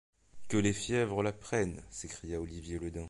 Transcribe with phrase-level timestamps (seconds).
[0.49, 1.83] Que les fiebvres la prennent!
[1.91, 2.99] s’écria Olivier le Daim.